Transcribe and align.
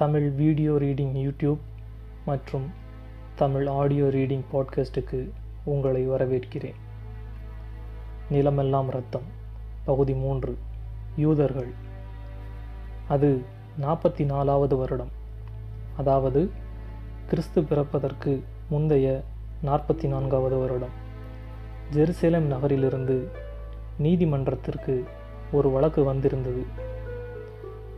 Tamil 0.00 0.30
video 0.30 0.72
reading 0.72 1.30
YouTube 1.30 1.58
மற்றும் 2.26 2.70
Tamil 3.34 3.66
audio 3.66 4.04
reading 4.04 4.40
பாட்காஸ்ட்டுக்கு 4.52 5.30
உங்களை 5.64 6.08
வரவேற்கிறேன். 6.08 6.74
நிலமெல்லாம் 8.30 8.90
ரத்தம் 8.90 9.22
பகுதி 9.84 10.14
மூன்று. 10.14 10.58
யூதர்கள். 11.16 11.70
அது 13.08 13.42
நாற்பத்தி 13.80 14.24
நாலாவது 14.24 14.76
வருடம். 14.76 15.10
அதாவது 15.96 16.50
கிறிஸ்து 17.28 17.64
பிறப்பதற்கு 17.64 18.42
முந்தைய 18.70 19.22
நாற்பத்தி 19.64 20.08
நான்காவது 20.08 20.58
வருடம். 20.58 20.94
ஜெருசலேம் 21.92 22.46
நகரிலிருந்து 22.46 23.28
நீதிமன்றத்திற்கு 23.98 25.04
ஒரு 25.52 25.70
வழக்கு 25.70 26.04
வந்திருந்தது. 26.04 26.64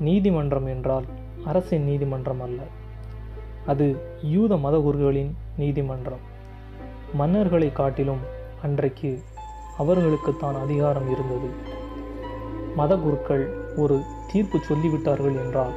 நீதிமன்றம் 0.01 0.67
என்றால் 0.67 1.05
அரசின் 1.45 1.85
நீதிமன்றம் 1.85 2.41
அல்ல. 2.41 2.63
அது 3.67 3.97
யூத 4.23 4.55
மதகுருகளின் 4.55 5.31
நீதிமன்றம். 5.57 6.31
மன்னர்களை 7.19 7.73
காட்டிலும் 7.73 8.19
அன்றைக்கு 8.63 9.23
அவர்களுக்குத்தான் 9.79 10.61
அதிகாரம் 10.61 11.09
இருந்தது. 11.11 11.49
மதகுருக்கள் 12.79 13.77
ஒரு 13.77 14.03
தீர்ப்பு 14.33 14.59
சொல்லிவிட்டார்கள் 14.59 15.45
என்றால் 15.45 15.73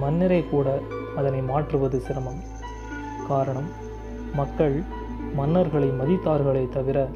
மன்னரே 0.00 0.44
கூட 0.50 0.80
அதனை 1.16 1.40
மாற்றுவது 1.40 2.00
சிரமம். 2.00 2.40
காரணம் 3.28 3.70
மக்கள் 4.34 4.82
மன்னர்களை 5.38 5.90
மதித்தார்களே 6.00 6.68
தவிர 6.68 7.08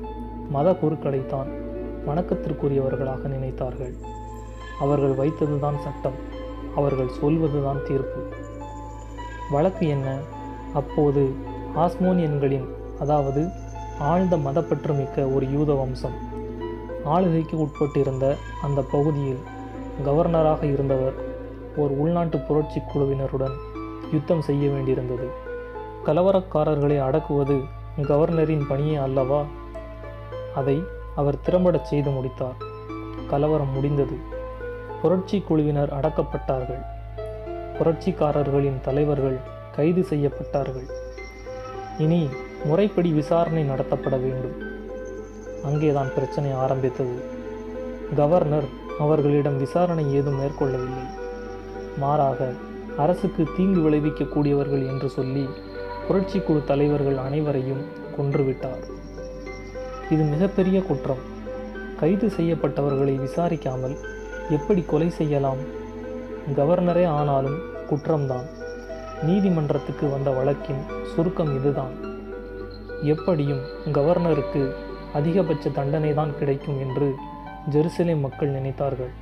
மத 0.51 0.71
குருக்களைத்தான் 0.71 1.59
வணக்கத்திற்குரியவர்களாக 2.07 3.29
நினைத்தார்கள். 3.29 3.95
அவர்கள் 4.81 5.15
வைத்ததுதான் 5.15 5.79
சட்டம். 5.79 6.30
அவர்கள் 6.77 7.09
சொல்வதுதான் 7.09 7.85
தீர்ப்பு. 7.85 8.37
வழக்கு 9.51 9.89
என்ன? 9.89 10.19
அப்போது 10.75 11.35
ஆஸ்மோனியன்களின் 11.77 12.69
அதாவது 13.01 13.49
ஆழ்ந்த 13.99 14.37
மதப்பற்று 14.37 14.97
மிக்க 14.97 15.27
ஒரு 15.27 15.53
யூத 15.53 15.73
வம்சம் 15.73 16.29
ஆளுகைக்கு 17.05 17.57
உட்பட்டிருந்த 17.57 18.37
அந்த 18.63 18.81
பகுதியில் 18.93 19.39
கவர்னராக 20.07 20.63
இருந்தவர் 20.63 21.13
ஒரு 21.77 22.01
உள்நாட்டு 22.01 22.39
புரட்சி 22.39 22.81
குழுவினருடன் 22.81 23.55
யுத்தம் 24.13 24.41
செய்ய 24.41 24.69
வேண்டியிருந்தது. 24.69 25.27
கலவரக்காரர்களை 26.07 27.01
அடக்குவது 27.01 27.61
கவர்னரின் 28.03 28.69
பணியே 28.69 28.97
அல்லவா? 28.97 29.45
அதை 30.55 30.83
அவர் 31.17 31.41
திறம்படச் 31.41 31.85
செய்து 31.85 32.11
முடித்தார். 32.11 32.57
கலவரம் 33.31 33.73
முடிந்தது. 33.73 34.39
புரட்சி 35.03 35.41
குழுவினர் 35.41 35.93
அடக்கப்பட்டார்கள். 36.01 36.83
புரட்சிக்காரர்களின் 37.79 38.81
தலைவர்கள் 38.81 39.39
கைது 39.77 40.03
செய்யப்பட்டார்கள். 40.11 40.89
இனி 41.99 42.29
முறைப்படி 42.65 43.11
விசாரணை 43.11 43.63
நடத்தப்பட 43.65 44.17
வேண்டும். 44.21 44.57
அங்கேதான் 45.65 46.15
பிரச்சனை 46.15 46.53
ஆரம்பித்தது. 46.53 47.17
கவர்னர் 48.17 48.69
அவர்களிடம் 48.99 49.59
விசாரணை 49.59 50.15
ஏதும் 50.15 50.39
மேற்கொள்ளவில்லை. 50.41 51.07
மாறாக 51.99 52.53
அரசுக்கு 52.97 53.47
தீங்கு 53.57 53.91
விளைவிக்கக்கூடியவர்கள் 53.91 54.87
என்று 54.87 55.09
சொல்லி 55.09 55.49
புரட்சி 56.07 56.39
குழு 56.39 56.63
தலைவர்கள் 56.67 57.17
அனைவரையும் 57.17 57.83
கொன்றுவிட்டார். 58.17 58.83
இது 60.11 60.23
மிகப்பெரிய 60.23 60.83
குற்றம். 60.83 61.23
கைது 62.01 62.27
செய்யப்பட்டவர்களை 62.27 63.15
விசாரிக்காமல் 63.27 63.97
எப்படி 64.51 64.83
கொலை 64.83 65.11
செய்யலாம்? 65.11 65.61
கவர்னரே 66.59 67.05
ஆனாலும் 67.19 67.59
குற்றம்தான். 67.91 68.47
நீதிமன்றத்துக்கு 69.23 70.11
வந்த 70.11 70.31
வழக்கின் 70.31 70.83
சுருக்கம் 71.15 71.53
இதுதான். 71.59 71.95
எப்படியும் 73.05 73.63
கவர்னருக்கு 73.93 74.63
அதிகபட்ச 75.15 75.69
தண்டனை 75.71 76.15
தான் 76.15 76.37
கிடைக்கும் 76.39 76.79
என்று 76.81 77.09
ஜெருசலேம் 77.71 78.21
மக்கள் 78.21 78.55
நினைத்தார்கள். 78.57 79.13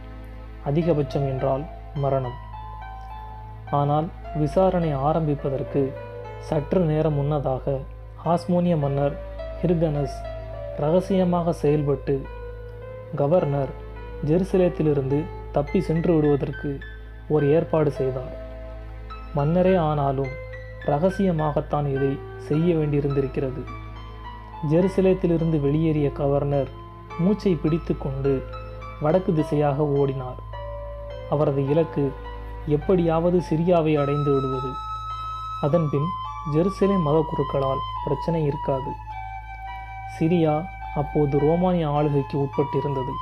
அதிகபட்சம் 0.65 1.27
என்றால் 1.29 1.65
மரணம். 1.95 2.37
ஆனால் 3.71 4.07
விசாரணை 4.37 4.93
ஆரம்பிப்பதற்கு 4.93 5.83
சற்று 6.49 6.81
நேரம் 6.81 7.15
முன்னதாக 7.15 7.79
ஆஸ்மோனிய 8.25 8.77
மன்னர் 8.77 9.17
ஹிர்கனஸ் 9.61 10.19
ரகசியமாக 10.77 11.53
செயல்பட்டு 11.53 12.15
கவர்னர் 13.15 13.73
ஜெருசலேத்திலிருந்து 14.27 15.25
தப்பி 15.53 15.81
சென்று 15.81 16.15
விடுவதற்கு 16.15 16.79
ஒரு 17.29 17.51
ஏற்பாடு 17.51 17.91
செய்தார். 17.91 18.37
மன்னரே 19.35 19.75
ஆனாலும் 19.75 20.29
ரகசியமாகத்தான் 20.87 21.87
இதை 21.87 22.19
செய்ய 22.37 22.75
வேண்டியிருந்திருக்கிறது. 22.75 23.63
ஜெருசலேத்திலிருந்து 24.71 25.61
வெளியேறிய 25.61 26.11
கவர்னர் 26.11 26.69
மூச்சை 27.19 27.55
பிடித்து 27.55 27.99
கொண்டு 27.99 28.43
வடக்கு 29.01 29.33
திசையாக 29.33 29.77
ஓடினார். 29.77 30.41
அவரது 31.31 31.69
இலக்கு 31.69 32.13
எப்படியாவது 32.67 33.43
சிரியாவை 33.51 34.01
அடைந்து 34.01 34.35
விடுவது. 34.35 34.71
அதன்பின் 35.63 36.09
ஜெருசலேம் 36.53 37.03
மத 37.03 37.25
குருக்களால் 37.31 37.85
பிரச்சனை 38.05 38.45
இருக்காது. 38.45 38.91
சிரியா 40.19 40.65
அப்போது 40.97 41.39
ரோமானிய 41.39 41.89
ஆளுகைக்கு 41.89 42.39
உட்பட்டிருந்தது. 42.39 43.13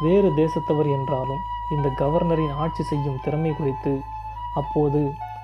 வேறு 0.00 0.28
தேசத்தவர் 0.36 0.88
என்றாலும் 0.96 1.42
இந்த 1.70 1.88
கவர்னரின் 1.98 2.54
ஆட்சி 2.54 2.82
செய்யும் 2.82 3.20
திறமை 3.24 3.50
குறித்து 3.50 3.92
அப்போது 4.54 5.00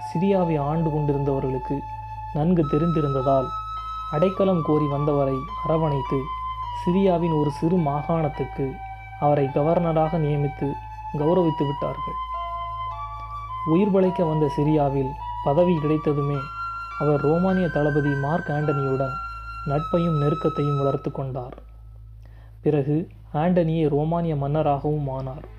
சிரியாவை 0.09 0.57
ஆண்டு 0.61 0.89
கொண்டிருந்தவர்களுக்கு 0.91 1.77
நன்கு 2.33 2.63
தெரிந்திருந்ததால் 2.67 3.49
அடைக்கலம் 4.11 4.63
கோரி 4.63 4.87
வந்தவரை 4.87 5.37
அரவணைத்து 5.65 6.19
சிரியாவின் 6.85 7.35
ஒரு 7.41 7.51
சிறு 7.51 7.77
மாகாணத்துக்கு 7.77 8.67
அவரை 9.21 9.47
கவர்னராக 9.55 10.19
நியமித்து 10.19 10.69
கௌரவித்து 11.19 11.65
விட்டார்கள். 11.67 12.19
உயிர் 13.67 13.91
பழைக்க 13.91 14.25
வந்த 14.25 14.47
சிரியாவில் 14.57 15.13
பதவி 15.45 15.75
கிடைத்ததுமே 15.77 16.39
அவர் 16.99 17.21
ரோமானிய 17.21 17.69
தளபதி 17.69 18.13
மார்க் 18.25 18.49
ஆண்டனியுடன் 18.49 19.15
நட்பையும் 19.67 20.19
நெருக்கத்தையும் 20.23 20.79
வளர்த்து 20.79 21.13
கொண்டார். 21.13 21.57
பிறகு 22.63 22.97
ஆண்டனியே 23.37 23.89
ரோமானிய 23.89 24.37
மன்னராகவும் 24.37 25.09
ஆனார். 25.09 25.55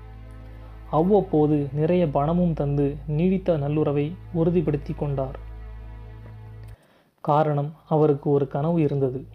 அவ்வப்போது 0.90 1.68
நிறைய 1.72 2.08
பணமும் 2.08 2.52
தந்து 2.52 2.96
நீடித்த 3.06 3.56
நல்லுறவை 3.56 4.14
உறுதிப்படுத்தி 4.34 4.96
கொண்டார். 4.96 5.38
காரணம் 7.20 7.72
அவருக்கு 7.88 8.30
ஒரு 8.30 8.48
கனவு 8.48 8.82
இருந்தது. 8.82 9.26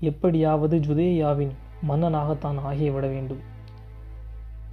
எப்படியாவது 0.00 0.78
ஜுதேயாவின் 0.78 1.50
மன்னனாகத்தான் 1.88 2.56
ஆகிவிட 2.66 3.08
வேண்டும். 3.08 3.40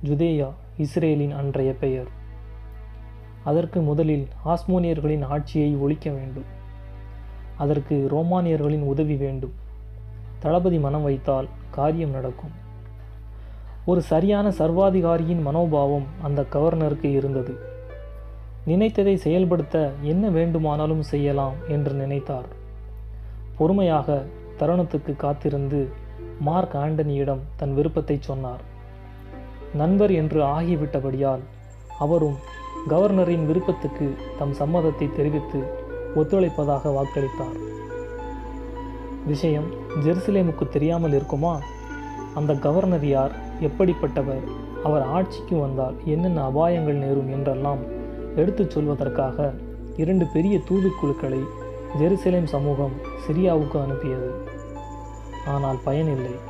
ஜுதேயா 0.03 0.49
இஸ்ரேலின் 0.77 1.31
அன்றைய 1.31 1.75
பெயர். 1.75 2.07
அதற்கு 3.43 3.81
முதலில் 3.81 4.27
ஆஸ்மோனியர்களின் 4.45 5.25
ஆட்சியை 5.25 5.75
ஒழிக்க 5.75 6.09
வேண்டும். 6.11 6.49
அதற்கு 7.57 8.07
ரோமானியர்களின் 8.11 8.83
உதவி 8.83 9.15
வேண்டும். 9.15 9.53
தளபதி 10.39 10.79
மனம் 10.79 11.03
வைத்தால் 11.03 11.47
காரியம் 11.71 12.09
நடக்கும். 12.09 12.60
ஒரு 13.85 14.01
சரியான 14.01 14.49
சர்வாதிகாரியின் 14.49 15.41
மனோபாவம் 15.41 16.05
அந்த 16.21 16.45
கவர்னருக்கு 16.51 17.05
இருந்தது. 17.05 17.59
நினைத்ததை 18.67 19.15
செயல்படுத்த 19.15 19.91
என்ன 20.01 20.29
வேண்டுமானாலும் 20.29 21.01
செய்யலாம் 21.01 21.53
என்று 21.67 21.93
நினைத்தார். 21.93 22.45
பொறுமையாக 23.57 24.23
தருணத்துக்கு 24.59 25.15
காத்திருந்து 25.15 25.91
மார்க் 26.39 26.75
ஆண்டனியிடம் 26.75 27.39
தன் 27.55 27.73
விருப்பத்தை 27.73 28.17
சொன்னார். 28.19 28.61
நண்பர் 29.73 30.11
என்று 30.11 30.43
ஆகிவிட்டபடியால் 30.43 31.39
அவரும் 31.99 32.37
கவர்னரின் 32.89 33.45
விருப்பத்துக்கு 33.45 34.15
தம் 34.37 34.53
சம்மதத்தை 34.53 35.15
தெரிவித்து 35.15 35.59
ஒத்துழைப்பதாக 36.15 36.93
வாக்களித்தார். 36.97 37.59
விஷயம் 39.27 39.69
ஜெருசலேமுக்கு 40.03 40.67
தெரியாமல் 40.69 41.11
இருக்குமா? 41.11 41.59
அந்த 42.35 42.53
கவர்னர் 42.53 43.05
யார்? 43.05 43.49
எப்படிப்பட்டவர்? 43.61 44.43
அவர் 44.83 45.01
ஆட்சிக்கு 45.01 45.59
வந்தால் 45.59 45.95
என்னென்ன 46.05 46.49
அபாயங்கள் 46.49 47.01
நேரும் 47.03 47.31
என்றெல்லாம் 47.31 47.77
எடுத்துச் 48.35 48.77
சொல்வதற்காக 48.77 49.53
இரண்டு 49.97 50.25
பெரிய 50.33 50.59
தூதுக்குழுக்களை 50.69 51.41
ஜெருசலேம் 51.99 52.43
சமூகம் 52.43 52.91
சிரியாவுக்கு 53.27 53.81
அனுப்பியது. 53.83 54.31
ஆனால் 55.47 55.79
பயனில்லை. 55.83 56.49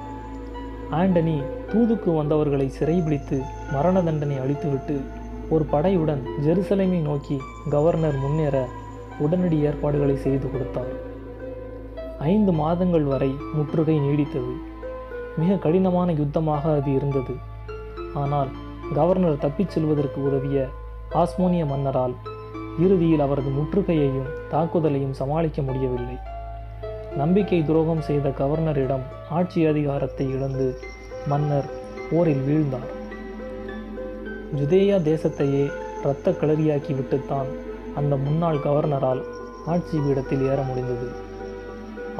ஆண்டனி 0.92 1.44
தூதுக்கு 1.72 2.12
வந்தவர்களை 2.12 2.72
சிறைபிடித்து 2.80 3.42
மரண 3.72 4.04
தண்டனை 4.04 4.38
அளித்துவிட்டு 4.38 5.02
ஒரு 5.50 5.66
படையுடன் 5.72 6.24
ஜெருசலேமை 6.42 7.02
நோக்கி 7.02 7.38
கவர்னர் 7.70 8.18
முன்னேற 8.18 8.68
உடனடி 9.20 9.60
ஏற்பாடுகளை 9.60 10.18
செய்து 10.18 10.52
கொடுத்தார். 10.52 10.92
ஐந்து 12.20 12.52
மாதங்கள் 12.52 13.04
வரை 13.04 13.36
முற்றுகை 13.54 14.00
நீடித்தது. 14.00 14.54
மிக 15.42 15.56
கடினமான 15.66 16.10
யுத்தமாக 16.14 16.64
அது 16.80 16.92
இருந்தது. 17.00 17.34
ஆனால் 18.22 18.52
கவர்னர் 18.98 19.42
தப்பிச் 19.46 19.74
செல்வதற்கு 19.74 20.20
உதவிய 20.30 20.60
ஆஸ்மோனிய 21.22 21.64
மன்னரால் 21.72 22.16
இறுதியில் 22.84 23.24
அவரது 23.26 23.52
முற்றுகையையும் 23.58 24.30
தாக்குதலையும் 24.52 25.18
சமாளிக்க 25.22 25.62
முடியவில்லை. 25.68 26.18
நம்பிக்கை 27.18 27.60
துரோகம் 27.70 28.04
செய்த 28.08 28.28
கவர்னரிடம் 28.40 29.06
ஆட்சி 29.38 29.62
அதிகாரத்தை 29.72 30.26
இழந்து 30.36 30.68
மன்னர் 31.32 31.70
போரில் 32.10 32.44
வீழ்ந்தார். 32.48 32.92
ஜுதேயா 34.60 34.98
தேசத்தையே 35.10 35.66
இரத்த 36.04 36.32
களரியாக்கி 36.42 36.94
விட்டுத்தான் 37.00 37.50
அந்த 38.00 38.14
முன்னாள் 38.26 38.64
கவர்னரால் 38.66 39.22
ஆட்சி 39.66 39.98
பீடத்தில் 39.98 40.46
ஏற 40.52 40.60
முடிந்தது. 40.70 41.08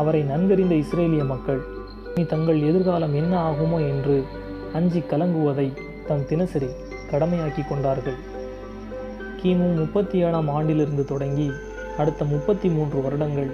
அவரை 0.02 0.22
நன்கறிந்த 0.24 0.76
இஸ்ரேலிய 0.84 1.24
மக்கள் 1.32 1.62
தங்கள் 2.14 2.60
எதிர்காலம் 2.62 3.16
என்ன 3.16 3.52
ஆகுமோ 3.52 3.80
என்று 3.80 4.26
அஞ்சி 4.74 5.00
கலங்குவதை 5.00 5.74
தம் 6.08 6.26
தினசரி 6.26 6.68
கடமையாக்கி 7.12 7.68
கொண்டார்கள். 7.70 8.14
கிமு 9.44 9.76
முப்பத்தி 9.76 10.18
ஏழாம் 10.20 10.50
ஆண்டிலிருந்து 10.50 11.06
தொடங்கி 11.06 11.52
அடுத்த 11.98 12.26
முப்பத்தி 12.26 12.70
மூன்று 12.70 13.02
வருடங்கள் 13.02 13.50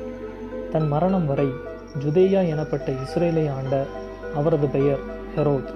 தன் 0.71 0.87
மரணம் 0.87 1.25
வரை 1.25 1.45
ஜுதேயா 1.99 2.41
எனப்பட்ட 2.53 2.97
இஸ்ரேலை 3.05 3.51
ஆண்ட 3.51 3.85
அவரது 4.35 4.67
பெயர் 4.67 4.99
ஹெரோத். 5.35 5.73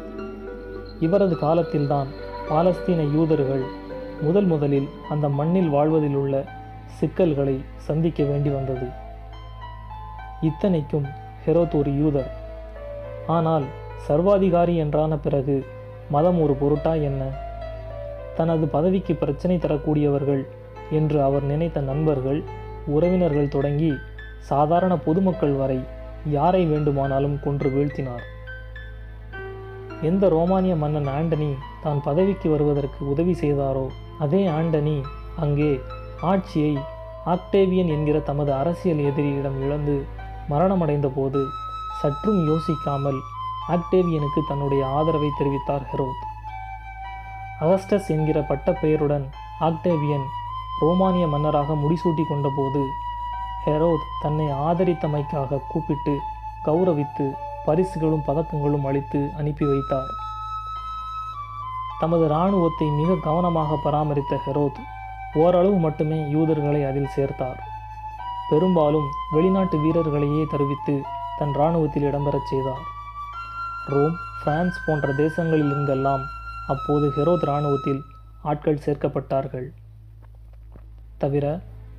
இவரது 0.99 1.37
காலத்தில்தான் 1.37 2.07
பாலஸ்தீன 2.49 3.11
யூதர்கள் 3.13 3.63
முதல் 4.21 4.45
முதலில் 4.45 4.89
அந்த 5.09 5.29
மண்ணில் 5.29 5.69
வாழ்வதில் 5.69 6.15
உள்ள 6.15 6.45
சிக்கல்களை 6.85 7.63
சந்திக்க 7.75 8.23
வேண்டி 8.23 8.49
வந்தது. 8.49 8.87
இத்தனைக்கும் 10.41 11.05
ஹெரோத் 11.45 11.75
ஒரு 11.75 11.91
யூதர். 11.91 12.39
ஆனால் 13.27 13.63
சர்வாதிகாரி 13.97 14.75
என்றான 14.75 15.17
பிறகு 15.17 15.65
மதம் 16.09 16.41
ஒரு 16.41 16.53
பொருட்டா 16.53 17.01
என்ன? 17.01 17.31
தனது 18.35 18.67
பதவிக்கு 18.67 19.15
பிரச்சனை 19.15 19.57
தரக்கூடியவர்கள் 19.57 20.47
என்று 20.89 21.23
அவர் 21.23 21.43
நினைத்த 21.43 21.81
நண்பர்கள் 21.81 22.43
உறவினர்கள் 22.85 23.47
தொடங்கி 23.47 23.93
சாதாரண 24.39 24.97
பொதுமக்கள் 24.97 25.51
வரை 25.51 25.79
யாரை 26.25 26.65
வேண்டுமானாலும் 26.65 27.39
கொன்று 27.39 27.69
வீழ்த்தினார். 27.69 28.21
எந்த 30.01 30.29
ரோமானிய 30.29 30.75
மன்னன் 30.75 31.07
ஆண்டனி 31.07 31.55
தான் 31.81 32.01
பதவிக்கு 32.03 32.49
வருவதற்கு 32.49 33.07
உதவி 33.07 33.33
செய்தாரோ 33.33 33.87
அதே 34.19 34.47
ஆண்டனி 34.47 35.01
அங்கே 35.35 35.79
ஆட்சியை 36.21 36.77
ஆக்டேவியன் 37.25 37.87
என்கிற 37.87 38.19
தமது 38.19 38.53
அரசியல் 38.53 38.97
எதிரியிடம் 38.97 39.61
இழந்து 39.61 40.05
மரணமடைந்த 40.49 41.11
போது 41.15 41.45
சற்றும் 42.01 42.39
யோசிக்காமல் 42.47 43.19
ஆக்டேவியனுக்கு 43.67 44.41
தன்னுடைய 44.47 44.87
ஆதரவை 44.87 45.29
தெரிவித்தார் 45.39 45.85
ஹெரோத். 45.91 46.21
அகஸ்டஸ் 47.61 48.07
என்கிற 48.07 48.39
பட்டப்பெயருடன் 48.39 49.25
ஆக்டேவியன் 49.59 50.25
ரோமானிய 50.79 51.27
மன்னராக 51.27 51.73
முடிசூட்டி 51.73 52.23
கொண்டபோது 52.29 52.81
ஹெரோத் 53.65 54.07
தன்னை 54.21 54.45
ஆதரித்தமைக்காக 54.45 55.59
கூப்பிட்டு 55.67 56.19
கௌரவித்து 56.65 57.25
பரிசுகளும் 57.65 58.23
பதக்கங்களும் 58.27 58.85
அளித்து 58.85 59.29
அனுப்பி 59.37 59.65
வைத்தார். 59.65 60.11
தமது 61.99 62.25
இராணுவத்தை 62.25 62.87
மிக 62.87 63.15
கவனமாக 63.23 63.79
பராமரித்த 63.83 64.39
ஹெரோத் 64.45 64.79
ஓரளவு 65.33 65.75
மட்டுமே 65.75 66.29
யூதர்களை 66.29 66.83
அதில் 66.83 67.13
சேர்த்தார். 67.15 67.59
பெரும்பாலும் 68.49 69.09
வெளிநாட்டு 69.31 69.77
வீரர்களையே 69.77 70.45
தருவித்து 70.51 70.95
தன் 71.41 71.53
இராணுவத்தில் 71.53 72.03
இடம்பெறச் 72.03 72.49
செய்தார். 72.49 72.81
ரோம் 73.87 74.15
பிரான்ஸ் 74.43 74.79
போன்ற 74.85 75.13
தேசங்களிலிருந்தெல்லாம் 75.13 76.23
அப்போது 76.67 77.05
ஹெரோத் 77.17 77.45
இராணுவத்தில் 77.47 78.01
ஆட்கள் 78.41 78.83
சேர்க்கப்பட்டார்கள். 78.85 79.67
தவிர 81.17 81.45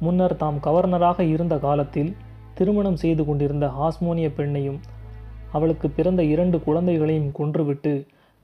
முன்னர் 0.01 0.37
தாம் 0.37 0.59
கவர்னராக 0.59 1.21
இருந்த 1.21 1.57
காலத்தில் 1.59 2.17
திருமணம் 2.55 2.97
செய்து 2.97 3.25
கொண்டிருந்த 3.25 3.67
ஹாஸ்மோனிய 3.79 4.29
பெண்ணையும் 4.37 4.79
அவளுக்கு 5.53 5.91
பிறந்த 5.91 6.23
இரண்டு 6.25 6.61
குழந்தைகளையும் 6.61 7.31
கொன்றுவிட்டு 7.39 7.95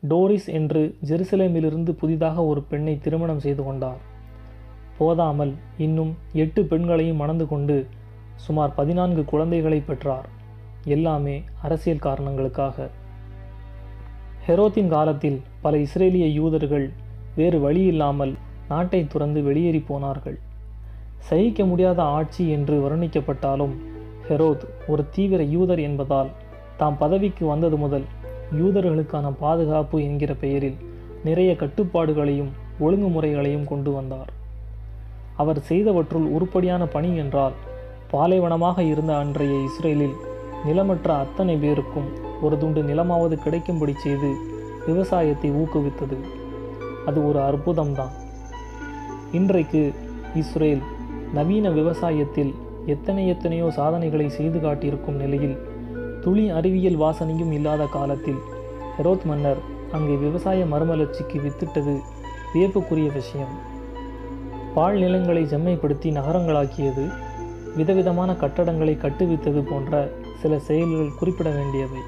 டோரிஸ் 0.03 0.49
என்று 0.59 0.83
ஜெருசலேமிலிருந்து 1.09 1.91
புதிதாக 1.91 2.45
ஒரு 2.45 2.63
பெண்ணை 2.63 2.99
திருமணம் 2.99 3.45
செய்து 3.47 3.65
கொண்டார். 3.65 4.01
போதாமல் 4.99 5.55
இன்னும் 5.77 6.13
எட்டு 6.33 6.65
பெண்களையும் 6.65 7.23
மணந்து 7.23 7.49
கொண்டு 7.49 7.79
சுமார் 8.47 8.75
பதினான்கு 8.75 9.25
குழந்தைகளை 9.25 9.81
பெற்றார். 9.81 10.29
எல்லாமே 10.85 11.45
அரசியல் 11.63 11.99
காரணங்களுக்காக. 11.99 12.91
ஹெரோத்தின் 14.47 14.89
காலத்தில் 14.89 15.41
பல 15.61 15.77
இஸ்ரேலிய 15.77 16.33
யூதர்கள் 16.33 16.91
வேறு 17.35 17.61
வழி 17.61 17.85
இல்லாமல் 17.85 18.35
நாட்டை 18.69 19.07
துறந்து 19.07 19.43
வெளியேறி 19.43 19.79
போனார்கள். 19.79 20.39
சகிக்க 21.19 21.65
முடியாத 21.65 22.03
ஆட்சி 22.03 22.51
என்று 22.51 22.89
வர்ணிக்கப்பட்டாலும் 22.89 23.75
ஹெரோத் 24.29 24.65
ஒரு 24.87 25.05
தீவிர 25.11 25.43
யூதர் 25.43 25.81
என்பதால் 25.81 26.29
தாம் 26.77 26.99
பதவிக்கு 26.99 27.47
வந்தது 27.47 27.77
முதல் 27.77 28.05
யூதர்களுக்கான 28.53 29.33
பாதுகாப்பு 29.39 30.03
என்கிற 30.03 30.35
பெயரில் 30.35 30.77
நிறைய 31.25 31.53
கட்டுப்பாடுகளையும் 31.53 32.49
ஒழுங்குமுறைகளையும் 32.81 33.65
கொண்டு 33.65 33.93
வந்தார். 33.93 34.33
அவர் 35.37 35.59
செய்தவற்றுள் 35.69 36.27
உருப்படியான 36.27 36.87
பணி 36.87 37.17
என்றால் 37.17 37.53
பாலைவனமாக 38.11 38.79
இருந்த 38.83 39.17
அன்றைய 39.17 39.63
இஸ்ரேலில் 39.63 40.28
நிலமற்ற 40.67 41.09
அத்தனை 41.09 41.57
பேருக்கும் 41.57 42.09
ஒரு 42.43 42.59
துண்டு 42.59 42.83
நிலமாவது 42.83 43.35
கிடைக்கும்படி 43.43 43.93
செய்து 43.93 44.31
விவசாயத்தை 44.87 45.51
ஊக்குவித்தது. 45.51 46.19
அது 47.07 47.29
ஒரு 47.29 47.39
அற்புதம்தான். 47.39 48.15
இன்றைக்கு 49.33 49.93
இஸ்ரேல் 50.35 50.83
நவீன 51.35 51.71
விவசாயத்தில் 51.71 52.53
எத்தனை 52.87 53.29
எத்தனையோ 53.29 53.71
சாதனைகளை 53.71 54.29
செய்து 54.29 54.59
காட்டியிருக்கும் 54.61 55.17
நிலையில் 55.17 55.57
துளி 56.21 56.51
அறிவியல் 56.51 57.01
வாசனையும் 57.01 57.53
இல்லாத 57.53 57.87
காலத்தில் 57.87 58.39
ஹெரோத் 58.99 59.25
மன்னர் 59.25 59.59
அங்கே 59.93 60.15
விவசாய 60.15 60.65
மறுமலர்ச்சிக்கு 60.65 61.39
வித்திட்டது 61.45 61.95
வியப்புக்குரிய 62.53 63.11
விஷயம். 63.13 63.55
பால் 64.75 64.99
நிலங்களை 64.99 65.45
செம்மைப்படுத்தி 65.45 66.09
நகரங்களாக்கியது 66.19 67.05
விதவிதமான 67.77 68.33
கட்டடங்களை 68.33 68.97
கட்டுவித்தது 68.97 69.61
போன்ற 69.61 70.11
சில 70.41 70.59
செயல்கள் 70.59 71.19
குறிப்பிட 71.19 71.51
வேண்டியவை. 71.51 72.01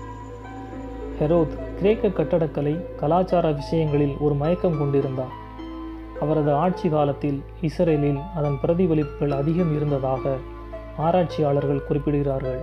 ஹெரோத் 1.21 1.75
கிரேக்க 1.79 2.09
கட்டடக்கலை 2.09 2.97
கலாச்சார 2.97 3.53
விஷயங்களில் 3.53 4.17
ஒரு 4.21 4.35
மயக்கம் 4.35 4.79
கொண்டிருந்தார். 4.79 5.35
அவரது 6.21 6.53
ஆட்சி 6.53 6.89
காலத்தில் 6.89 7.43
இஸ்ரேலில் 7.61 8.19
அதன் 8.37 8.59
பிரதிபலிப்புகள் 8.63 9.31
அதிகம் 9.31 9.77
இருந்ததாக 9.77 10.37
ஆராய்ச்சியாளர்கள் 10.97 11.87
குறிப்பிடுகிறார்கள். 11.89 12.61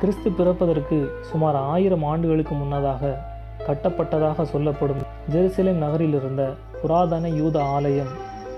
கிறிஸ்து 0.00 0.30
பிறப்பதற்கு 0.30 1.12
சுமார் 1.20 1.56
ஆயிரம் 1.56 2.04
ஆண்டுகளுக்கு 2.04 2.54
முன்னதாக 2.54 3.32
கட்டப்பட்டதாக 3.66 4.42
சொல்லப்படும் 4.42 5.02
ஜெருசலேம் 5.32 5.82
நகரில் 5.84 6.14
இருந்த 6.14 6.54
புராதன 6.82 7.28
யூத 7.28 7.62
ஆலயம் 7.62 8.12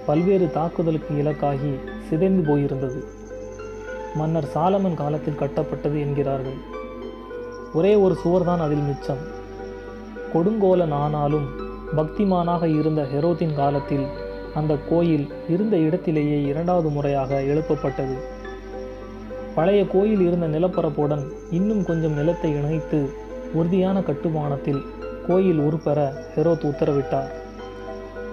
பல்வேறு 0.06 0.50
தாக்குதலுக்கு 0.50 1.16
இலக்காகி 1.18 1.72
சிதைந்து 2.08 2.42
போயிருந்தது. 2.48 3.24
மன்னர் 4.16 4.48
சாலமன் 4.54 4.94
காலத்தில் 4.94 5.38
கட்டப்பட்டது 5.40 6.00
என்கிறார்கள். 6.00 6.58
ஒரே 7.74 7.94
ஒரு 7.94 8.16
சுவர்தான் 8.24 8.58
அதில் 8.58 8.82
மிச்சம். 8.82 9.22
கொடுங்கோலன் 10.34 10.92
ஆனாலும் 10.92 11.46
பக்திமானாக 11.96 12.78
இருந்த 12.78 13.02
ஹெரோத்தின் 13.02 13.54
காலத்தில் 13.54 14.06
அந்த 14.54 14.76
கோயில் 14.88 15.28
இருந்த 15.48 15.76
இடத்திலேயே 15.76 16.42
இரண்டாவது 16.42 16.88
முறையாக 16.88 17.40
எழுப்பப்பட்டது. 17.40 18.16
பழைய 19.54 19.86
கோயில் 19.86 20.20
இருந்த 20.20 20.46
நிலப்பரப்புடன் 20.48 21.24
இன்னும் 21.50 21.84
கொஞ்சம் 21.84 22.14
நிலத்தை 22.14 22.50
இணைத்து 22.50 23.10
உறுதியான 23.52 24.00
கட்டுமானத்தில் 24.00 24.82
கோயில் 25.26 25.58
உருப்பெற 25.58 25.98
ஹெரோத் 26.36 26.66
உத்தரவிட்டார். 26.66 27.30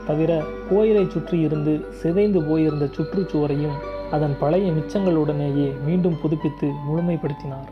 தவிர 0.07 0.43
கோயிலை 0.69 1.07
சுற்றி 1.09 1.39
இருந்து 1.39 1.85
சிதைந்து 1.89 2.43
போயிருந்த 2.43 2.85
சுற்றுச்சுவரையும் 2.85 3.91
அதன் 4.15 4.36
பழைய 4.39 4.72
மிச்சங்களுடனேயே 4.72 5.67
மீண்டும் 5.86 6.17
புதுப்பித்து 6.22 6.67
முழுமைப்படுத்தினார். 6.88 7.70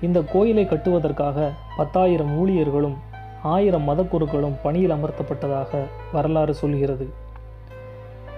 இந்த 0.00 0.18
கோயிலை 0.32 0.64
கட்டுவதற்காக 0.64 1.48
பத்தாயிரம் 1.76 2.32
ஊழியர்களும் 2.40 2.96
ஆயிரம் 3.42 3.86
மதக்குருக்களும் 3.88 4.58
பணியில் 4.62 4.90
அமர்த்தப்பட்டதாக 4.90 5.82
வரலாறு 6.12 6.54
சொல்கிறது. 6.54 7.06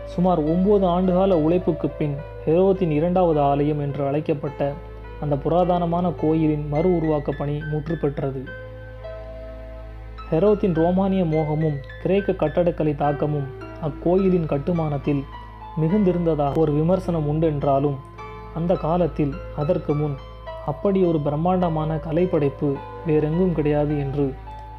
சுமார் 0.05 0.41
ஒன்பது 0.53 0.87
ஆண்டுகால 0.87 1.33
உழைப்புக்கு 1.47 1.89
பின் 1.89 2.15
ஹெரோத்தின் 2.47 2.91
இரண்டாவது 2.91 3.41
ஆலயம் 3.41 3.81
என்று 3.81 4.07
அழைக்கப்பட்ட 4.07 4.73
அந்த 5.21 5.35
புராதனமான 5.45 6.13
கோயிலின் 6.21 6.69
மறு 6.69 6.97
உருவாக்க 6.97 7.33
பணி 7.33 7.57
முற்று 7.71 7.97
பெற்றது 7.97 8.43
ஹெரோத்தின் 10.31 10.75
ரோமானிய 10.75 11.25
மோகமும் 11.25 11.79
கிரேக்க 12.03 12.33
கட்டடக்கலை 12.33 12.95
தாக்கமும் 12.97 13.49
அக்கோயிலின் 13.83 14.47
கட்டுமானத்தில் 14.47 15.23
மிகுந்திருந்ததாக 15.81 16.59
ஒரு 16.59 16.73
விமர்சனம் 16.73 17.29
உண்டு 17.29 17.47
என்றாலும் 17.47 17.99
அந்த 18.55 18.75
காலத்தில் 18.75 19.35
அதற்கு 19.57 19.95
முன் 19.95 20.17
அப்படி 20.67 21.05
ஒரு 21.05 21.19
பிரம்மாண்டமான 21.21 21.95
கலைப்படைப்பு 21.95 22.69
வேறெங்கும் 23.07 23.53
கிடையாது 23.53 23.99
என்று 23.99 24.35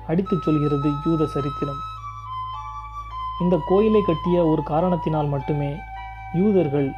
அடித்துச் 0.08 0.41
சொல்கிறது 0.41 0.89
யூத 1.06 1.25
சரித்திரம். 1.25 1.79
இந்த 3.41 3.56
கோயிலை 3.68 4.01
கட்டிய 4.01 4.46
ஒரு 4.46 4.63
காரணத்தினால் 4.63 5.27
மட்டுமே 5.27 5.72
யூதர்கள் 6.34 6.89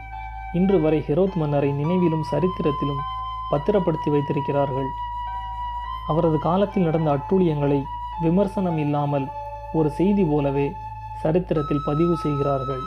இன்று 0.54 0.82
வரை 0.82 1.00
ஹெரோத் 1.08 1.36
மன்னரை 1.36 1.72
நினைவிலும் 1.72 2.26
சரித்திரத்திலும் 2.32 3.04
பத்திரப்படுத்தி 3.50 4.12
வைத்திருக்கிறார்கள். 4.12 4.90
அவரது 6.08 6.38
காலத்தில் 6.40 6.84
நடந்த 6.84 7.10
அட்டூழியங்களை 7.12 7.80
விமர்சனம் 8.22 8.78
இல்லாமல் 8.78 9.28
ஒரு 9.74 9.90
செய்தி 9.90 10.24
போலவே 10.24 10.68
சரித்திரத்தில் 11.22 11.86
பதிவு 11.86 12.18
செய்கிறார்கள். 12.18 12.84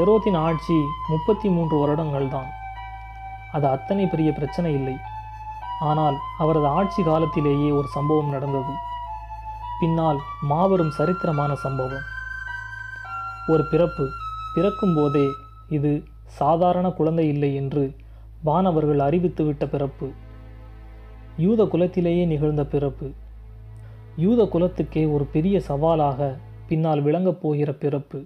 ஹெரோத்தின் 0.00 0.36
ஆட்சி 0.36 0.74
முப்பத்தி 1.08 1.48
மூன்று 1.48 1.76
வருடங்கள்தான். 1.78 2.50
அது 3.52 3.66
அத்தனை 3.66 4.06
பெரிய 4.06 4.32
பிரச்சனை 4.32 4.72
இல்லை. 4.74 4.96
ஆனால் 5.80 6.16
அவரது 6.38 6.66
ஆட்சி 6.66 7.02
காலத்திலேயே 7.02 7.70
ஒரு 7.70 7.86
சம்பவம் 7.86 8.30
நடந்தது. 8.30 8.72
பின்னால் 9.80 10.18
மாபெரும் 10.42 10.92
சரித்திரமான 10.98 11.52
சம்பவம். 11.52 12.06
ஒரு 13.48 13.64
பிறப்பு 13.70 14.08
பிறக்கும் 14.54 14.94
போதே 14.94 15.26
இது 15.68 16.04
சாதாரண 16.24 16.90
குழந்தை 16.90 17.28
இல்லை 17.28 17.54
என்று 17.54 17.96
வானவர்கள் 18.42 18.98
அறிவித்துவிட்ட 18.98 19.64
பிறப்பு. 19.64 20.10
யூத 21.36 21.64
குலத்திலேயே 21.64 22.24
நிகழ்ந்த 22.24 22.64
பிறப்பு. 22.64 23.10
யூத 24.16 24.42
குலத்துக்கே 24.42 25.12
ஒரு 25.12 25.24
பெரிய 25.24 25.62
சவாலாக 25.68 26.36
பின்னால் 26.68 27.02
விளங்கப் 27.02 27.42
போகிற 27.42 27.72
பிறப்பு. 27.72 28.24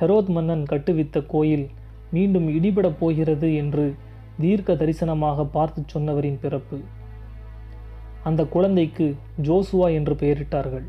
ஹெரோத் 0.00 0.28
மன்னன் 0.28 0.64
கட்டுவித்த 0.64 1.20
கோயில் 1.20 1.70
மீண்டும் 2.10 2.48
இடிபடப் 2.48 2.96
போகிறது 2.98 3.54
என்று 3.54 3.94
தீர்க்க 4.40 4.74
தரிசனமாக 4.74 5.44
பார்த்து 5.44 5.82
சொன்னவரின் 5.94 6.38
பிறப்பு. 6.40 6.78
அந்த 8.22 8.44
குழந்தைக்கு 8.44 9.16
ஜோசுவா 9.42 9.92
என்று 9.92 10.14
பெயரிட்டார்கள். 10.14 10.86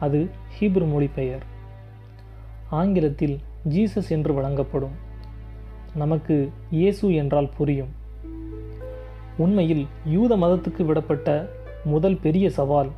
அது 0.00 0.30
ஹீப்ரு 0.60 0.90
மொழி 0.90 1.10
பெயர் 1.14 1.42
ஆங்கிலத்தில் 2.70 3.38
ஜீசஸ் 3.68 4.08
என்று 4.08 4.34
வழங்கப்படும். 4.34 4.94
நமக்கு 5.94 6.50
இயேசு 6.70 7.14
என்றால் 7.14 7.50
புரியும். 7.56 7.92
உண்மையில் 9.36 9.86
யூத 10.06 10.36
மதத்துக்கு 10.36 10.82
விடப்பட்ட 10.82 11.48
முதல் 11.84 12.16
பெரிய 12.16 12.50
சவால் 12.50 12.90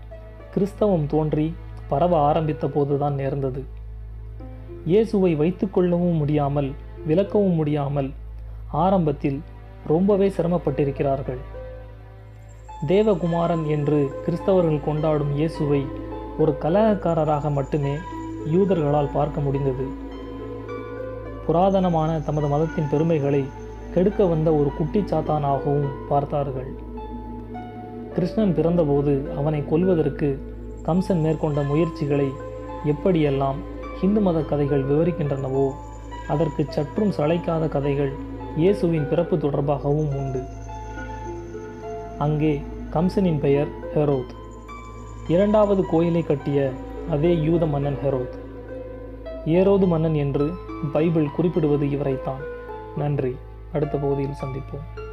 கிறிஸ்தவம் 0.54 1.06
தோன்றி 1.06 1.54
பரவ 1.88 2.18
ஆரம்பித்த 2.18 2.68
போதுதான் 2.68 3.14
நேர்ந்தது. 3.14 3.73
இயேசுவை 4.90 5.32
வைத்துக்கொள்ளவும் 5.40 6.18
முடியாமல் 6.20 6.70
விளக்கவும் 7.08 7.56
முடியாமல் 7.60 8.08
ஆரம்பத்தில் 8.84 9.38
ரொம்பவே 9.92 10.28
சிரமப்பட்டிருக்கிறார்கள். 10.36 11.40
தேவகுமாரன் 12.90 13.64
என்று 13.74 13.98
கிறிஸ்தவர்கள் 14.24 14.86
கொண்டாடும் 14.88 15.32
இயேசுவை 15.38 15.82
ஒரு 16.42 16.52
கலகக்காரராக 16.62 17.50
மட்டுமே 17.58 17.94
யூதர்களால் 18.54 19.14
பார்க்க 19.16 19.46
முடிந்தது. 19.46 19.86
புராதனமான 21.46 22.10
தமது 22.28 22.48
மதத்தின் 22.54 22.90
பெருமைகளை 22.92 23.42
கெடுக்க 23.94 24.26
வந்த 24.32 24.48
ஒரு 24.60 24.70
குட்டிச்சாத்தானாகவும் 24.78 25.92
பார்த்தார்கள். 26.08 26.70
கிருஷ்ணன் 28.16 28.56
பிறந்தபோது 28.56 29.12
அவனை 29.38 29.60
கொல்வதற்கு 29.70 30.28
கம்சன் 30.88 31.22
மேற்கொண்ட 31.26 31.60
முயற்சிகளை 31.70 32.28
எப்படியெல்லாம் 32.92 33.60
இந்து 34.04 34.20
மத 34.20 34.40
கதைகள் 34.40 34.84
விவரிக்கின்றனவோ? 34.84 35.70
அதற்கு 36.28 36.64
சற்றும் 36.68 37.10
சளைக்காத 37.10 37.68
கதைகள் 37.68 38.12
இயேசுவின் 38.56 39.08
பிறப்பு 39.08 39.36
தொடர்பாகவும் 39.36 40.14
உண்டு. 40.14 40.42
அங்கே 42.18 42.62
கம்சனின் 42.90 43.38
பெயர் 43.38 43.68
ஹெரோத். 43.94 44.32
இரண்டாவது 45.28 45.86
கோயிலை 45.86 46.22
கட்டிய 46.22 46.70
அதே 47.10 47.32
யூத 47.42 47.66
மன்னன் 47.66 47.98
ஹெரோத். 48.04 48.36
ஏரோது 49.46 49.86
மன்னன் 49.86 50.14
என்று 50.14 50.52
பைபிள் 50.92 51.30
குறிப்பிடுவது 51.30 51.90
இவரைத்தான். 51.90 52.42
நன்றி. 52.96 53.36
அடுத்த 53.72 53.98
பகுதியில் 53.98 54.40
சந்திப்போம். 54.42 55.03